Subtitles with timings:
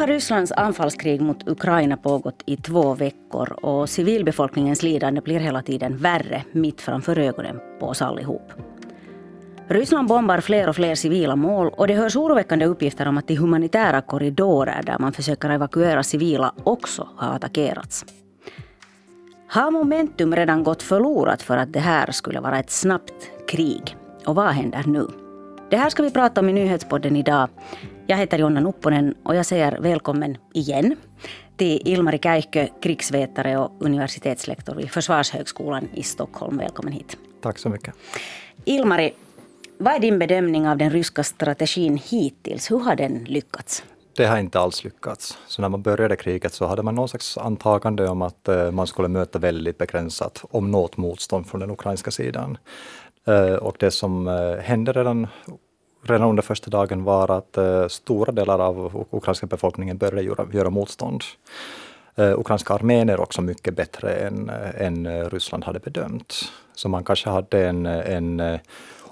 [0.00, 5.96] har Rysslands anfallskrig mot Ukraina pågått i två veckor och civilbefolkningens lidande blir hela tiden
[5.96, 8.52] värre mitt framför ögonen på oss allihop.
[9.68, 13.36] Ryssland bombar fler och fler civila mål och det hörs oroväckande uppgifter om att de
[13.36, 18.04] humanitära korridorer där man försöker evakuera civila också har attackerats.
[19.48, 23.96] Har momentum redan gått förlorat för att det här skulle vara ett snabbt krig?
[24.26, 25.19] Och vad händer nu?
[25.70, 27.48] Det här ska vi prata om i Nyhetspodden idag.
[28.06, 30.96] Jag heter Jonna Nupponen och jag säger välkommen igen
[31.56, 36.56] till Ilmari Käihkö, krigsvetare och universitetslektor vid Försvarshögskolan i Stockholm.
[36.56, 37.16] Välkommen hit.
[37.40, 37.94] Tack så mycket.
[38.64, 39.12] Ilmari,
[39.78, 42.70] vad är din bedömning av den ryska strategin hittills?
[42.70, 43.84] Hur har den lyckats?
[44.16, 45.38] Det har inte alls lyckats.
[45.46, 48.86] Så när man började kriget så hade man någon slags antagande om att eh, man
[48.86, 52.58] skulle möta väldigt begränsat, om något motstånd från den ukrainska sidan.
[53.26, 55.26] Eh, och det som eh, hände redan,
[56.02, 60.70] redan under första dagen var att eh, stora delar av ukrainska befolkningen började göra, göra
[60.70, 61.22] motstånd.
[62.36, 66.34] Ukrainska armén är också mycket bättre än, än Ryssland hade bedömt.
[66.74, 68.58] Så man kanske hade en, en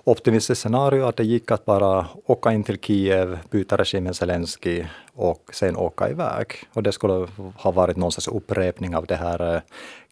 [0.05, 4.85] optimistiskt scenario att det gick att bara åka in till Kiev, byta regimen Zelensky
[5.15, 6.47] och sen åka iväg.
[6.73, 9.63] Och det skulle ha varit någon slags upprepning av det här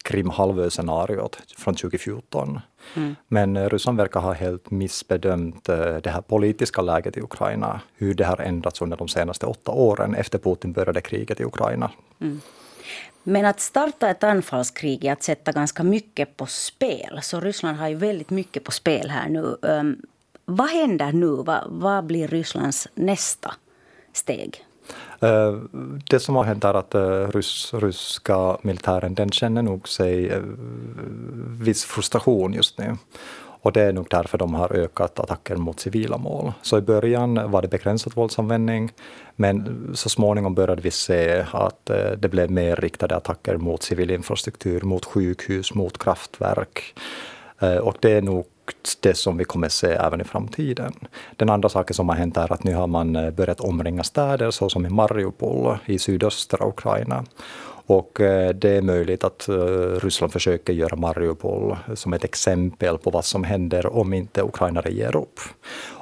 [0.06, 2.60] Krimhalvö-scenariot från 2014.
[2.94, 3.16] Mm.
[3.28, 8.14] Men eh, Ryssland verkar ha helt missbedömt eh, det här politiska läget i Ukraina, hur
[8.14, 11.90] det har ändrats under de senaste åtta åren efter Putin började kriget i Ukraina.
[12.20, 12.40] Mm.
[13.22, 17.18] Men att starta ett anfallskrig är att sätta ganska mycket på spel.
[17.22, 19.56] Så Ryssland har ju väldigt mycket på spel här nu.
[19.62, 20.02] Um,
[20.44, 21.26] vad händer nu?
[21.26, 23.54] Vad, vad blir Rysslands nästa
[24.12, 24.65] steg?
[25.20, 25.54] Eh,
[26.10, 30.42] det som har hänt är att eh, rys, ryska militären den känner nog sig eh,
[31.60, 32.96] viss frustration just nu.
[33.62, 36.52] Och det är nog därför de har ökat attacker mot civila mål.
[36.62, 38.92] Så i början var det begränsad våldsanvändning,
[39.36, 41.86] men så småningom började vi se att
[42.18, 46.94] det blev mer riktade attacker mot civil infrastruktur, mot sjukhus, mot kraftverk.
[47.82, 48.46] Och det är nog
[49.00, 50.92] det som vi kommer se även i framtiden.
[51.36, 54.50] Den andra saken som har hänt är att nu har man eh, börjat omringa städer,
[54.50, 57.24] såsom i Mariupol i sydöstra Ukraina.
[57.86, 59.54] Och eh, det är möjligt att eh,
[60.02, 65.16] Ryssland försöker göra Mariupol som ett exempel på vad som händer om inte ukrainare ger
[65.16, 65.40] upp.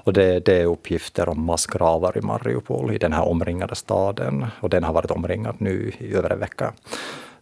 [0.05, 4.47] Och det, det är uppgifter om massgravar i Mariupol, i den här omringade staden.
[4.61, 6.73] Och den har varit omringad nu i över en vecka.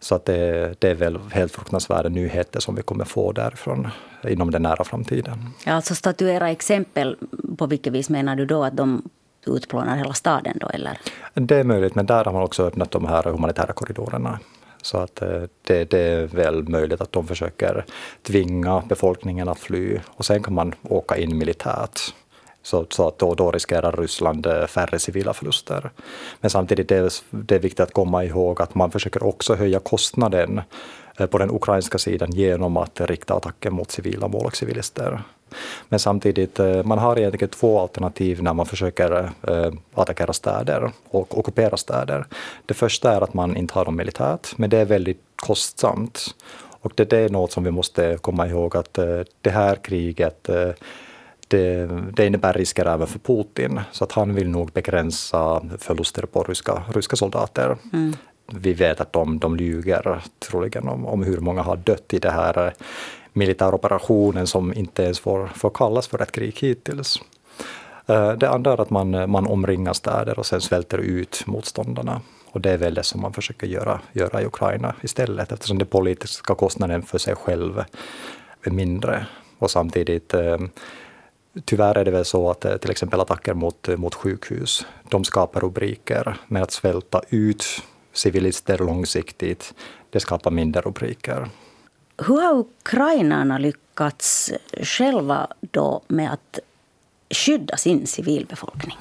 [0.03, 3.87] Så att det, det, är väl helt fruktansvärda nyheter som vi kommer få därifrån
[4.27, 5.49] inom den nära framtiden.
[5.65, 7.17] Ja, alltså statuera exempel,
[7.57, 9.09] på vilket vis menar du då att de
[9.47, 10.97] utplånar hela staden då eller?
[11.33, 14.39] Det är möjligt, men där har man också öppnat de här humanitära korridorerna.
[14.81, 17.85] Så att eh, det, det, är väl möjligt att de försöker
[18.21, 21.99] tvinga befolkningen att fly och sen kan man åka in militärt.
[22.63, 25.91] Så, så att då, då riskerar Ryssland eh, färre civila förluster.
[26.41, 29.79] Men samtidigt är det, det är viktigt att komma ihåg att man försöker också höja
[29.79, 30.61] kostnaden
[31.17, 35.21] eh, på den ukrainska sidan genom att rikta attacken mot civila mål och civilister.
[35.89, 39.31] Men samtidigt, eh, man har egentligen två alternativ när man försöker
[39.93, 42.25] attackera städer och ockupera städer.
[42.65, 46.35] Det första är att man inte har dem militärt, men det är väldigt kostsamt.
[46.81, 48.93] Och det, är något som vi måste komma ihåg att
[49.41, 50.49] det här kriget
[51.53, 53.79] det, det innebär risker även för Putin.
[53.91, 57.77] Så att han vill nog begränsa förluster på ryska, ryska soldater.
[57.93, 58.13] Mm.
[58.51, 62.31] Vi vet att de, de ljuger troligen om, om hur många har dött i det
[62.31, 62.73] här
[63.33, 67.19] militäroperationen som inte ens får, får kallas för ett krig hittills.
[68.05, 72.21] Eh, det andra är att man, man omringar städer och sen svälter ut motståndarna.
[72.51, 75.87] Och det är väl det som man försöker göra, göra i Ukraina istället eftersom den
[75.87, 77.83] politiska kostnaden för sig själv
[78.63, 79.25] är mindre.
[79.59, 80.57] Och samtidigt eh,
[81.65, 85.23] Tyvärr är det väl så att eh, till exempel attacker mot, eh, mot sjukhus, de
[85.23, 87.65] skapar rubriker, men att svälta ut
[88.13, 89.73] civilister långsiktigt,
[90.09, 91.49] det skapar mindre rubriker.
[92.17, 96.59] Hur har ukrainarna lyckats själva då med att
[97.29, 98.97] skydda sin civilbefolkning?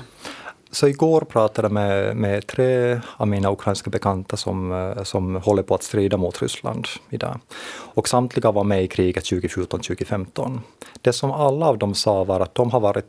[0.73, 5.63] Så igår pratade jag med, med tre av mina ukrainska bekanta som, eh, som håller
[5.63, 7.41] på att strida mot Ryssland idag.
[7.95, 10.61] Och samtliga var med i kriget 2014-2015.
[11.01, 13.07] Det som alla av dem sa var att de har varit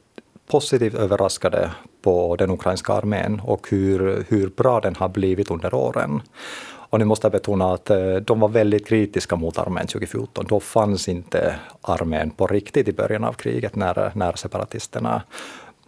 [0.47, 1.71] positivt överraskade
[2.01, 6.21] på den ukrainska armén och hur, hur bra den har blivit under åren.
[6.93, 10.45] Och nu måste jag betona att eh, de var väldigt kritiska mot armén 2014.
[10.49, 15.21] Då fanns inte armén på riktigt i början av kriget när, när separatisterna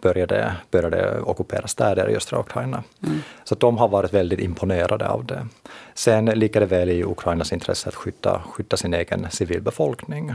[0.00, 2.84] började, började ockupera städer i östra Ukraina.
[3.02, 3.22] Mm.
[3.44, 5.46] Så de har varit väldigt imponerade av det.
[5.94, 10.34] Sen ligger det väl i Ukrainas intresse att skydda, skydda sin egen civilbefolkning.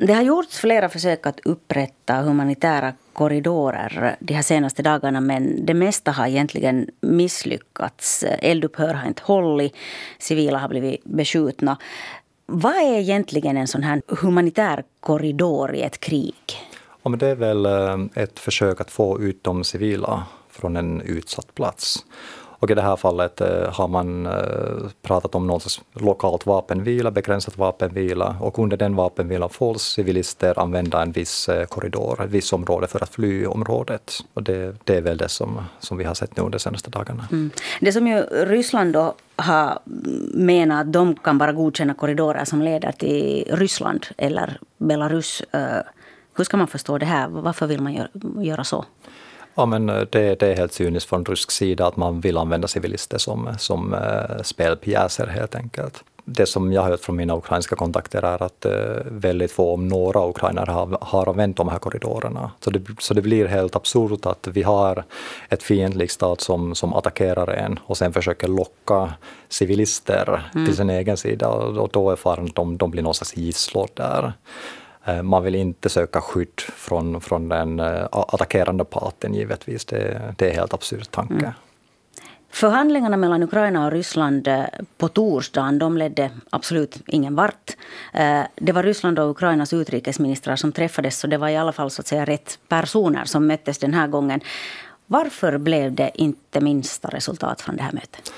[0.00, 5.74] Det har gjorts flera försök att upprätta humanitära korridorer de här senaste dagarna men det
[5.74, 8.24] mesta har egentligen misslyckats.
[8.28, 9.72] Eldupphör har inte hållit,
[10.18, 11.76] civila har blivit beskjutna.
[12.46, 16.34] Vad är egentligen en sån här humanitär korridor i ett krig?
[17.02, 21.00] Ja, men det är väl eh, ett försök att få ut de civila från en
[21.00, 22.04] utsatt plats.
[22.60, 24.32] Och i det här fallet eh, har man eh,
[25.02, 31.02] pratat om någon sorts lokalt vapenvila, begränsat vapenvila och under den vapenvilan får civilister använda
[31.02, 34.12] en viss korridor, ett visst område för att fly området.
[34.34, 37.28] Och det, det är väl det som, som vi har sett nu de senaste dagarna.
[37.32, 37.50] Mm.
[37.80, 42.62] Det som ju Ryssland då har mm, menat att de kan bara godkänna korridorer som
[42.62, 45.42] leder till Ryssland eller Belarus.
[46.38, 47.28] Hur ska man förstå det här?
[47.28, 48.08] Varför vill man
[48.44, 48.84] göra så?
[49.54, 52.68] Ja, men eh, det, det, är helt cyniskt från rysk sida att man vill använda
[52.68, 56.04] civilister som, som uh, spelpjäser helt enkelt.
[56.24, 58.66] Det som jag har hört från mina ukrainska kontakter är att
[59.04, 62.50] väldigt få, om några ukrainare har, har använt de här korridorerna.
[62.60, 65.04] Så det, så det blir helt absurt att vi har
[65.48, 69.12] ett fientlig stat som, som attackerar en och sen försöker locka
[69.48, 70.66] civilister mm.
[70.66, 73.88] till sin egen sida och då är faran att de, de blir någon slags gisslor
[73.94, 74.32] där.
[75.08, 79.84] Eh, man vill inte söka skydd från, från den eh, attackerande parten givetvis.
[79.84, 81.34] Det, det är en helt absurd tanke.
[81.34, 81.52] Mm.
[82.50, 84.64] Förhandlingarna mellan Ukraina och Ryssland eh,
[84.98, 87.76] på torsdagen de ledde absolut ingen vart.
[88.54, 92.02] Det var Ryssland och Ukrainas utrikesministrar som träffades så det var i alla fall så
[92.02, 94.40] att säga rätt personer som möttes den här gången.
[95.06, 98.32] Varför blev det inte minsta resultat från det här mötet?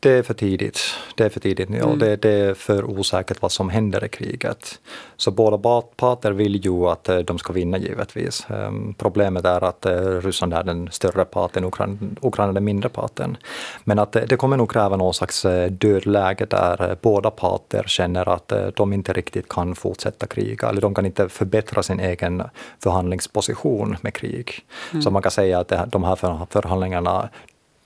[0.00, 0.80] Det är för tidigt.
[1.14, 1.88] Det är för tidigt nu mm.
[1.88, 4.80] och det, det, är för osäkert vad som händer i kriget.
[5.16, 8.46] Så båda parter vill ju att eh, de ska vinna givetvis.
[8.48, 13.36] Um, problemet är att uh, Ryssland är den större parten, Ukraina, Ukraina den mindre parten.
[13.84, 18.52] Men att uh, det kommer nog kräva någon slags dödläge där båda parter känner att
[18.74, 22.42] de inte riktigt kan fortsätta kriga, eller de kan inte förbättra sin egen
[22.82, 24.64] förhandlingsposition med krig.
[24.90, 25.02] Mm.
[25.02, 26.16] Så man kan säga att de här
[26.46, 27.28] förhandlingarna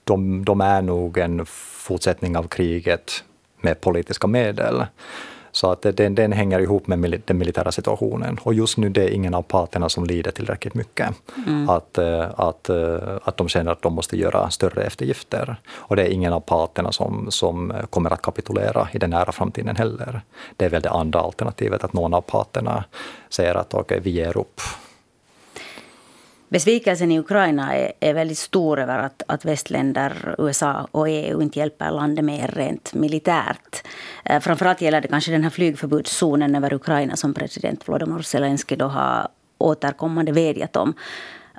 [0.05, 3.23] de, de är nog en fortsättning av kriget
[3.61, 4.85] med politiska medel.
[5.51, 8.37] Så att den, den hänger ihop med den militära situationen.
[8.41, 11.09] Och just nu det är ingen av parterna som lider tillräckligt mycket.
[11.47, 11.69] Mm.
[11.69, 15.55] Att, eh, att, eh, att de känner att de måste göra större eftergifter.
[15.67, 19.75] Och det är ingen av parterna som, som kommer att kapitulera i den nära framtiden
[19.75, 20.21] heller.
[20.57, 22.83] Det är väl det andra alternativet, att någon av parterna
[23.29, 24.61] säger att okej, okay, vi ger upp
[26.49, 31.59] Besvikelsen i Ukraina är, är väldigt stor över att, att västländer, USA och EU inte
[31.59, 33.87] hjälper landet mer rent militärt.
[34.25, 38.87] Eh, framförallt gäller det kanske den här flygförbudszonen över Ukraina som president Volodymyr Zelensky då
[38.87, 39.27] har
[39.57, 40.93] återkommande vädjat om.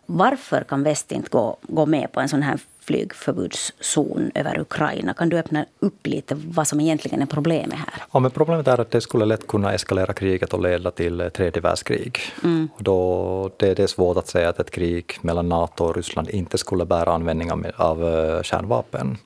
[0.06, 5.14] Varför kan väst inte gå, gå med på en sån här flygförbudszon över Ukraina?
[5.14, 8.02] Kan du öppna upp lite vad som egentligen är problemet här?
[8.12, 11.62] Ja, men problemet är att det skulle lätt kunna eskalera kriget och leda till tredje
[11.62, 12.18] världskrig.
[12.44, 12.68] Mm.
[12.78, 16.58] Då, det, det är svårt att säga att ett krig mellan Nato och Ryssland inte
[16.58, 19.18] skulle bära användning av, av eh, kärnvapen.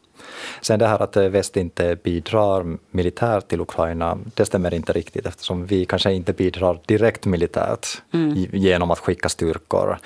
[0.60, 5.26] Sen det här att eh, väst inte bidrar militärt till Ukraina, det stämmer inte riktigt
[5.26, 8.46] eftersom vi kanske inte bidrar direkt militärt mm.
[8.52, 9.98] genom att skicka styrkor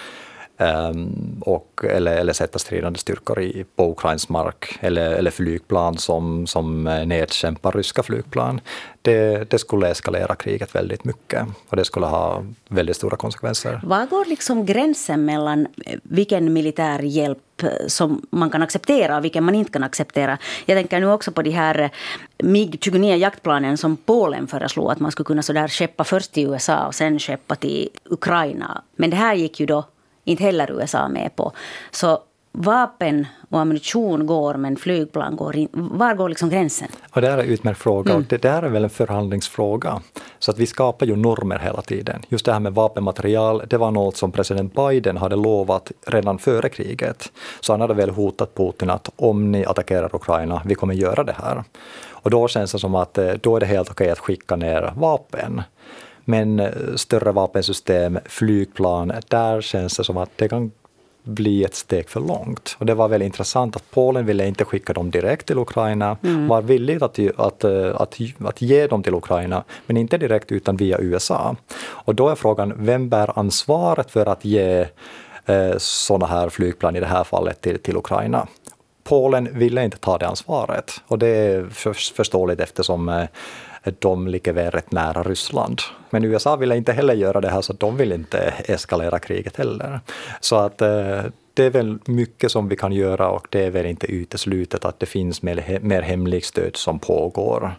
[0.59, 6.47] Ehm, och, eller, eller sätta stridande styrkor i, på Ukrains mark eller, eller flygplan som,
[6.47, 8.61] som nedkämpar ryska flygplan.
[9.03, 13.81] Det, det, skulle eskalera kriget väldigt mycket och det skulle ha väldigt stora konsekvenser.
[13.85, 15.67] Var går liksom gränsen mellan
[16.03, 20.39] vilken militär hjälp som man kan acceptera och vilken man inte kan acceptera?
[20.67, 21.91] Jag tänker nu också på de här
[22.39, 26.95] MIG-29 jaktplanen som Polen föreslog att man skulle kunna sådär skeppa först till USA och
[26.95, 28.83] sen skeppa till Ukraina.
[28.97, 29.85] Men det här gick ju då
[30.25, 31.53] inte heller USA med på.
[31.91, 32.19] Så
[32.57, 35.69] vapen och ammunition går, men flygplan går in.
[35.73, 36.89] Var går liksom gränsen?
[37.11, 38.11] Och det är en utmärkt fråga.
[38.11, 38.23] Mm.
[38.23, 40.01] Och det där är väl en förhandlingsfråga.
[40.39, 42.23] Så att vi skapar ju normer hela tiden.
[42.29, 46.69] Just det här med vapenmaterial, det var något som president Biden hade lovat redan före
[46.69, 47.33] kriget.
[47.61, 51.37] Så han hade väl hotat Putin att om ni attackerar Ukraina, vi kommer göra det
[51.43, 51.65] här.
[52.11, 54.93] Och då känns det som att eh, då är det helt okej att skicka ner
[54.97, 55.63] vapen.
[56.25, 60.71] Men eh, större vapensystem, flygplan, där känns det som att det kan
[61.25, 62.77] bli ett steg för långt.
[62.79, 66.49] Och det var väldigt intressant att Polen ville inte skicka dem direkt till Ukraina, mm.
[66.49, 70.77] var villig att, att, eh, att, att ge dem till Ukraina, men inte direkt utan
[70.77, 71.57] via USA.
[71.81, 74.87] Och då är frågan, vem bär ansvaret för att ge
[75.47, 78.47] eh, sådana här flygplan, i det här fallet, till, till Ukraina?
[79.05, 81.69] Polen ville inte ta det ansvaret och det är
[82.15, 83.25] förståeligt eftersom eh,
[83.99, 85.81] de ligger väl rätt nära Ryssland.
[86.11, 90.01] Men USA ville inte heller göra det här så de vill inte eskalera kriget heller.
[90.41, 91.23] Så att eh,
[91.55, 95.01] det är väl mycket som vi kan göra och det är väl inte uteslutet att
[95.01, 97.75] det finns mer, mer hemligt stöd som pågår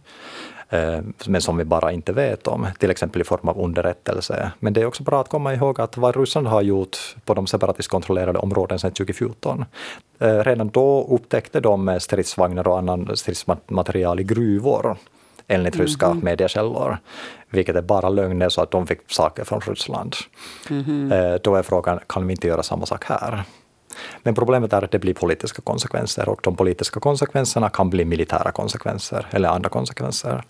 [0.69, 4.51] eh, men som vi bara inte vet om, till exempel i form av underrättelse.
[4.59, 7.47] Men det är också bra att komma ihåg att vad Ryssland har gjort på de
[7.47, 9.65] separatistkontrollerade områden sedan 2014,
[10.19, 14.97] eh, redan då upptäckte de stridsvagnar och annan stridsmaterial i gruvor
[15.47, 16.23] enligt ryska mm -hmm.
[16.23, 16.97] mediekällor.
[17.49, 20.15] Vilket är bara lögner så att de fick saker från Ryssland.
[20.69, 21.39] Mm -hmm.
[21.43, 23.43] Då är frågan, kan vi inte göra samma sak här?
[24.23, 28.51] Men problemet är att det blir politiska konsekvenser och de politiska konsekvenserna kan bli militära
[28.51, 30.43] konsekvenser eller andra konsekvenser.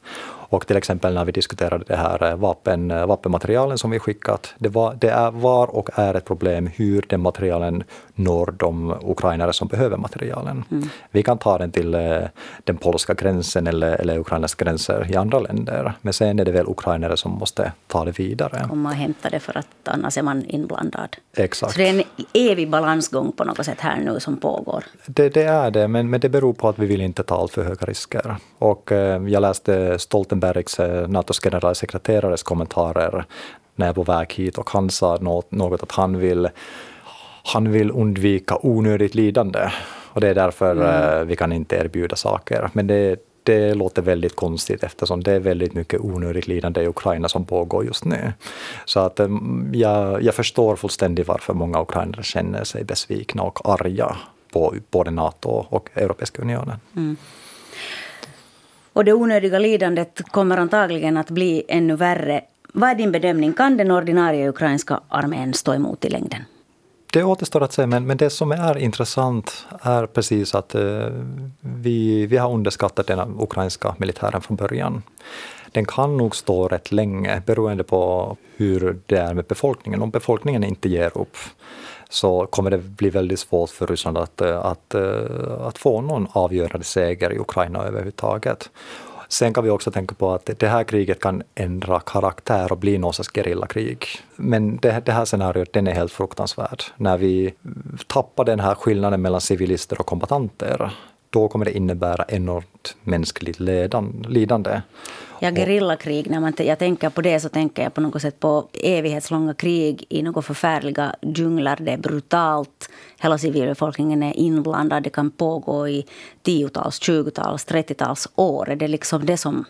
[0.49, 4.53] Och till exempel när vi diskuterade det här eh, vapen, eh, vapenmaterialen som vi skickat,
[4.57, 7.83] det var, det är, var och är ett problem hur den materialen
[8.15, 10.63] når de ukrainare som behöver materialen.
[10.71, 10.89] Mm.
[11.11, 12.17] Vi kan ta den till eh,
[12.63, 16.67] den polska gränsen eller, eller Ukrainas gränser i andra länder, men sen är det väl
[16.67, 18.65] ukrainare som måste ta det vidare.
[18.69, 21.17] Komma och hämta det för att annars är man inblandad.
[21.37, 21.73] Exakt.
[21.73, 24.83] Så det är en evig balansgång på något sätt här nu som pågår?
[25.05, 27.51] Det, det är det, men, men det beror på att vi vill inte ta allt
[27.51, 28.35] för höga risker.
[28.57, 29.99] Och eh, jag läste
[30.35, 33.25] Stoltenbergs, eh, Natos generalsekreterares kommentarer
[33.75, 36.49] när jag var på väg hit och han sa något, något att han vill,
[37.53, 39.69] han vill undvika onödigt lidande.
[40.13, 41.19] Och det är därför mm.
[41.19, 42.69] eh, vi kan inte erbjuda saker.
[42.73, 47.29] Men det, det låter väldigt konstigt eftersom det är väldigt mycket onödigt lidande i Ukraina
[47.29, 48.33] som pågår just nu.
[48.85, 49.27] Så att eh,
[49.73, 54.17] jag, jag förstår fullständigt varför många ukrainare känner sig besvikna och arga
[54.53, 56.79] på både Nato och Europeiska unionen.
[56.95, 57.17] Mm.
[58.95, 62.41] Och det onödiga lidandet kommer antagligen att bli ännu värre.
[62.73, 63.53] Vad är din bedömning?
[63.53, 66.41] Kan den ordinarie ukrainska armén stå emot i längden?
[67.13, 71.07] Det återstår att se, men, men det som är intressant är precis att eh,
[71.59, 75.03] vi, vi har underskattat den ukrainska militären från början.
[75.71, 80.01] Den kan nog stå rätt länge beroende på hur det är med befolkningen.
[80.01, 81.37] Om befolkningen inte ger upp
[82.15, 86.27] så kommer det bli väldigt svårt för Ryssland att, eh, att, eh, att få någon
[86.31, 88.69] avgörande seger i Ukraina överhuvudtaget.
[89.29, 92.97] Sen kan vi också tänka på att det här kriget kan ändra karaktär och bli
[92.97, 94.05] någon sorts gerillakrig.
[94.35, 96.83] Men det, det här scenariot den är helt fruktansvärd.
[96.97, 97.53] När vi
[98.07, 100.91] tappar den här skillnaden mellan civilister och kombatanter,
[101.35, 103.59] då kommer det innebära enormt mänskligt
[104.27, 104.81] lidande.
[105.39, 108.67] Ja, gerillakrig, när man jag tänker på det så tänker jag på något sätt på
[108.73, 111.77] evighetslånga krig i några förfärliga djungler.
[111.81, 112.89] Det är brutalt.
[113.19, 115.03] Hela civilbefolkningen är inblandad.
[115.03, 116.05] Det kan pågå i
[116.41, 118.69] tiotals, tjugotals, trettiotals år.
[118.69, 119.65] Är det liksom det som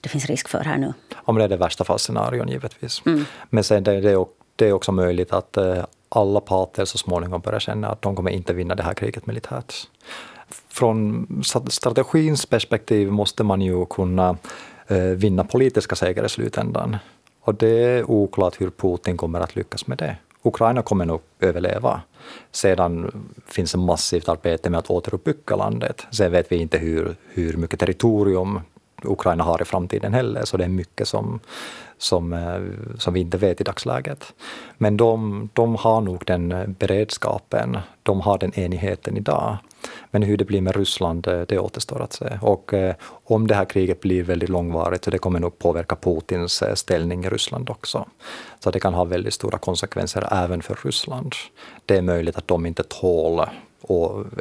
[0.00, 0.92] det finns risk för här nu?
[1.14, 3.02] Om det är det värsta fallscenarion givetvis.
[3.06, 3.24] Mm.
[3.50, 4.24] Men sen det, det,
[4.56, 8.30] det är också möjligt att eh, alla parter så småningom börjar känna att de kommer
[8.30, 9.74] inte vinna det här kriget militärt
[10.68, 11.26] från
[11.68, 14.36] strategins perspektiv måste man ju kunna
[14.86, 16.96] eh, vinna politiska segrar i slutändan.
[17.40, 20.16] Och det är oklart hur Putin kommer att lyckas med det.
[20.42, 22.00] Ukraina kommer nog överleva.
[22.50, 26.06] Sedan finns det massivt arbete med att återuppbygga landet.
[26.10, 28.60] Sen vet vi inte hur, hur mycket territorium
[29.04, 31.40] Ukraina har i framtiden heller, så det är mycket som,
[31.98, 32.60] som, eh,
[32.98, 34.34] som vi inte vet i dagsläget.
[34.78, 39.56] Men de, de har nog den beredskapen, de har den enigheten idag.
[40.10, 42.38] Men hur det blir med Ryssland, eh, det, återstår att se.
[42.40, 46.62] Och eh, om det här kriget blir väldigt långvarigt, så det kommer nog påverka Putins
[46.62, 48.06] eh, ställning i Ryssland också.
[48.60, 51.34] Så det kan ha väldigt stora konsekvenser även för Ryssland.
[51.86, 53.40] Det är möjligt att de inte tål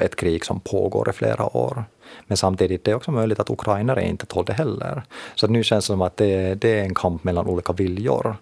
[0.01, 1.83] ett krig som pågår i flera år.
[2.27, 5.03] Men samtidigt är det också möjligt att ukrainare inte tål det heller.
[5.35, 8.35] Så nu känns det som att det, det, är en kamp mellan olika viljor.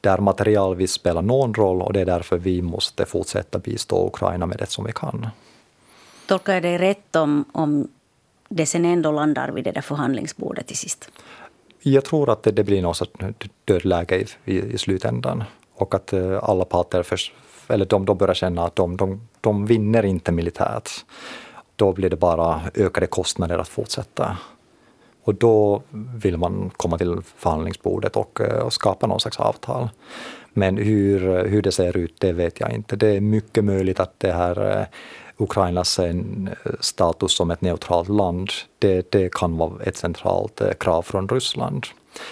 [0.00, 4.46] Där material visst spelar någon roll och det är därför vi måste fortsätta bistå Ukraina
[4.46, 5.26] med det som vi kan.
[6.26, 7.88] Tolkar jag dig rätt om, om
[8.48, 11.10] det sen ändå landar vid det där förhandlingsbordet till sist?
[11.80, 13.02] Jag tror att det, det blir något
[13.64, 17.20] dödläge i, i, i slutändan och att eh, alla parter för,
[17.68, 20.90] eller de, de börjar känna att de, de, de vinner inte militärt.
[21.76, 24.36] Då blir det bara ökade kostnader att fortsätta.
[25.24, 25.82] Och då
[26.14, 29.88] vill man komma till förhandlingsbordet och, eh, och skapa någon slags avtal.
[30.52, 32.96] Men hur, hur det ser ut, det vet jag inte.
[32.96, 34.86] Det är mycket möjligt att det här eh,
[35.36, 36.14] Ukrainas eh,
[36.80, 41.86] status som ett neutralt land, det, det kan vara ett centralt eh, krav från Ryssland.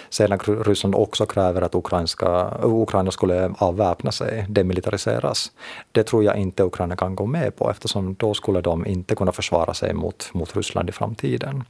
[0.09, 5.51] Sedan Ryssland också kräver att Ukrainska, eh, Ukraina skulle avväpna sig, demilitariseras.
[5.91, 9.31] Det tror jag inte Ukraina kan gå med på eftersom då skulle de inte kunna
[9.31, 11.63] försvara sig mot, mot Ryssland i framtiden.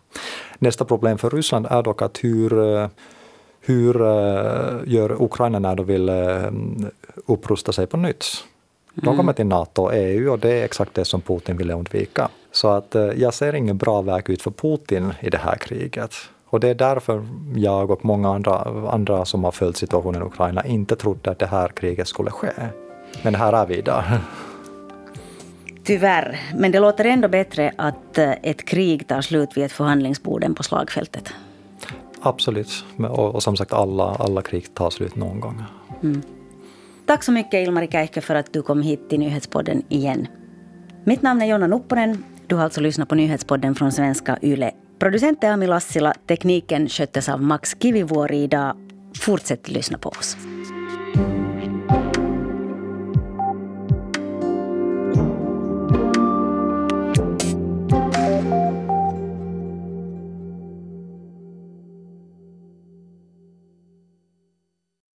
[0.59, 2.89] Nästa problem för Ryssland är dock att hur
[3.65, 3.93] hur
[4.85, 6.11] gör Ukraina när de vill
[7.25, 8.25] upprusta sig på nytt?
[8.93, 9.33] De kommer mm.
[9.33, 12.29] till NATO och EU och det är exakt det som Putin ville undvika.
[12.51, 16.15] Så att eh, jag ser ingen bra väg ut för Putin i det här kriget.
[16.45, 18.55] Och det är därför jag och många andra,
[18.89, 22.51] andra som har följt situationen i Ukraina inte trodde att det här kriget skulle ske.
[23.21, 24.03] Men här är vi idag.
[25.83, 30.43] Tyvärr, men det låter ändå bättre att eh, ett krig tar slut vid ett förhandlingsbord
[30.43, 31.33] än på slagfältet.
[32.21, 32.85] Absolut.
[32.97, 35.63] Och, och, som sagt, alla, alla krig tar slut någon gång.
[36.03, 36.21] Mm.
[37.13, 40.27] Tack så mycket Ilmari Käihkö för att du kom hit till Nyhetspodden igen.
[41.05, 42.23] Mitt namn är Jonna Nupponen.
[42.47, 44.71] Du har alltså lyssnat på Nyhetspodden från svenska YLE.
[44.99, 46.13] Producent är Ami Lassila.
[46.27, 48.77] Tekniken sköttes av Max Kivivuori idag.
[49.19, 50.37] Fortsätt lyssna på oss.